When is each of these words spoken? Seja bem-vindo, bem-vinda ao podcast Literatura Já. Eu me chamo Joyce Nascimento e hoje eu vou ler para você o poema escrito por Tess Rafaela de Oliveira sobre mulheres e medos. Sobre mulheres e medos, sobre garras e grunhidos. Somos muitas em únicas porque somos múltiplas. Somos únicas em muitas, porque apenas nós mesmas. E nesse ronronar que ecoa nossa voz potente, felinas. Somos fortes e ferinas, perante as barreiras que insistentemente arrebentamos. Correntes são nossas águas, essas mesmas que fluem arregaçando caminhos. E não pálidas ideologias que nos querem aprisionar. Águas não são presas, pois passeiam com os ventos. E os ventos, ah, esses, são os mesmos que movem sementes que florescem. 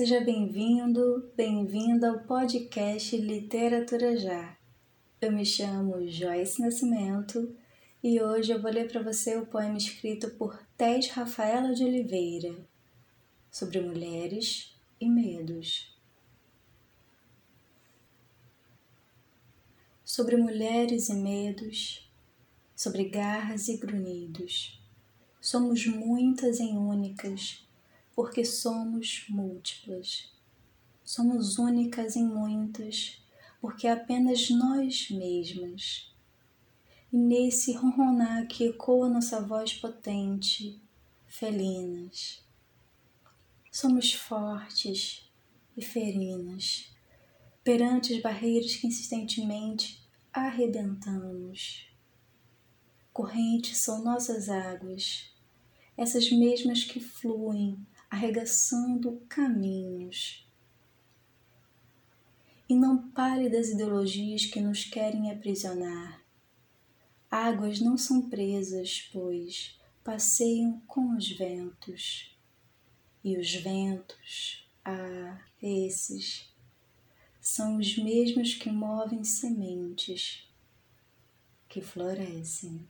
Seja 0.00 0.18
bem-vindo, 0.18 1.30
bem-vinda 1.36 2.08
ao 2.08 2.20
podcast 2.20 3.14
Literatura 3.18 4.16
Já. 4.16 4.56
Eu 5.20 5.30
me 5.30 5.44
chamo 5.44 6.08
Joyce 6.08 6.62
Nascimento 6.62 7.54
e 8.02 8.18
hoje 8.18 8.50
eu 8.50 8.62
vou 8.62 8.70
ler 8.70 8.90
para 8.90 9.02
você 9.02 9.36
o 9.36 9.44
poema 9.44 9.76
escrito 9.76 10.30
por 10.38 10.58
Tess 10.78 11.10
Rafaela 11.10 11.74
de 11.74 11.84
Oliveira 11.84 12.66
sobre 13.50 13.78
mulheres 13.82 14.74
e 14.98 15.06
medos. 15.06 15.94
Sobre 20.02 20.38
mulheres 20.38 21.10
e 21.10 21.14
medos, 21.14 22.10
sobre 22.74 23.04
garras 23.04 23.68
e 23.68 23.76
grunhidos. 23.76 24.82
Somos 25.42 25.86
muitas 25.86 26.58
em 26.58 26.78
únicas 26.78 27.68
porque 28.14 28.44
somos 28.44 29.24
múltiplas. 29.28 30.32
Somos 31.04 31.58
únicas 31.58 32.16
em 32.16 32.24
muitas, 32.24 33.20
porque 33.60 33.86
apenas 33.88 34.48
nós 34.50 35.10
mesmas. 35.10 36.14
E 37.12 37.16
nesse 37.16 37.72
ronronar 37.72 38.46
que 38.46 38.68
ecoa 38.68 39.08
nossa 39.08 39.40
voz 39.40 39.74
potente, 39.74 40.80
felinas. 41.26 42.44
Somos 43.72 44.12
fortes 44.12 45.28
e 45.76 45.82
ferinas, 45.82 46.92
perante 47.64 48.14
as 48.14 48.22
barreiras 48.22 48.76
que 48.76 48.86
insistentemente 48.86 50.00
arrebentamos. 50.32 51.88
Correntes 53.12 53.78
são 53.78 54.02
nossas 54.04 54.48
águas, 54.48 55.32
essas 55.96 56.30
mesmas 56.30 56.84
que 56.84 57.00
fluem 57.00 57.84
arregaçando 58.10 59.22
caminhos. 59.28 60.46
E 62.68 62.74
não 62.74 63.10
pálidas 63.10 63.70
ideologias 63.70 64.44
que 64.44 64.60
nos 64.60 64.84
querem 64.84 65.30
aprisionar. 65.30 66.20
Águas 67.30 67.80
não 67.80 67.96
são 67.96 68.28
presas, 68.28 69.08
pois 69.12 69.78
passeiam 70.02 70.80
com 70.86 71.16
os 71.16 71.30
ventos. 71.30 72.36
E 73.22 73.38
os 73.38 73.54
ventos, 73.54 74.68
ah, 74.84 75.38
esses, 75.62 76.50
são 77.40 77.76
os 77.78 77.96
mesmos 77.96 78.54
que 78.54 78.70
movem 78.70 79.22
sementes 79.24 80.48
que 81.68 81.80
florescem. 81.80 82.86